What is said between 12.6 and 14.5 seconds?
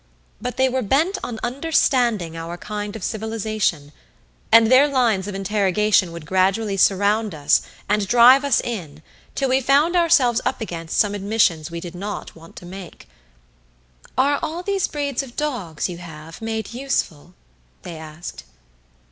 make. "Are